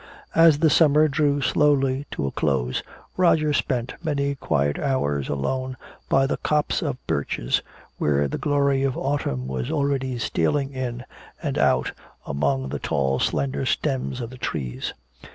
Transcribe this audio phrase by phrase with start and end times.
[0.33, 2.81] As the summer drew slowly to a close,
[3.17, 5.77] Roger spent many quiet hours alone
[6.09, 7.61] by the copse of birches,
[7.99, 11.05] where the glory of autumn was already stealing in
[11.39, 11.91] and out
[12.25, 14.95] among the tall slender stems of the trees.